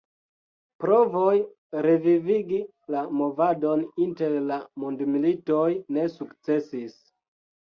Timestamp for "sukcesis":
6.17-6.99